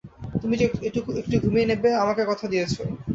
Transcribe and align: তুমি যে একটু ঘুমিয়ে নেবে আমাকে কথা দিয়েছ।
তুমি 0.41 0.55
যে 0.57 0.65
একটু 0.87 0.99
ঘুমিয়ে 1.43 1.69
নেবে 1.71 1.89
আমাকে 2.03 2.21
কথা 2.31 2.45
দিয়েছ। 2.51 2.73